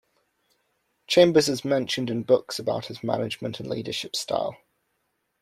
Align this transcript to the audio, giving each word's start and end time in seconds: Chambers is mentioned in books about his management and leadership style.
Chambers 1.05 1.47
is 1.47 1.63
mentioned 1.63 2.09
in 2.09 2.23
books 2.23 2.57
about 2.57 2.87
his 2.87 3.03
management 3.03 3.59
and 3.59 3.69
leadership 3.69 4.15
style. 4.15 4.57